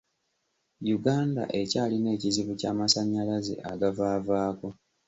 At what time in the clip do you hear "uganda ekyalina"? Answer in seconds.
0.97-2.07